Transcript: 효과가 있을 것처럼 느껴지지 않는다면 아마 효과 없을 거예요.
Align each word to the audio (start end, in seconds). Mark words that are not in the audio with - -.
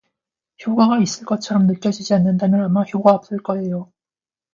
효과가 0.65 0.97
있을 0.97 1.27
것처럼 1.27 1.67
느껴지지 1.67 2.15
않는다면 2.15 2.63
아마 2.63 2.81
효과 2.91 3.11
없을 3.11 3.37
거예요. 3.37 3.93